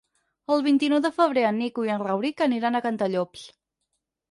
[0.53, 3.47] El vint-i-nou de febrer en Nico i en Rauric aniran a Cantallops.